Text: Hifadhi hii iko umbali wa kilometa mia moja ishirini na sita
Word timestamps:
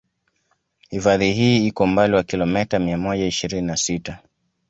Hifadhi 0.89 1.31
hii 1.33 1.67
iko 1.67 1.83
umbali 1.83 2.13
wa 2.15 2.23
kilometa 2.23 2.79
mia 2.79 2.97
moja 2.97 3.25
ishirini 3.25 3.67
na 3.67 3.77
sita 3.77 4.19